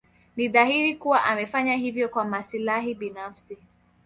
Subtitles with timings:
[0.35, 3.57] Ni dhahiri kuwa amefanya hivyo kwa maslahi binafsi.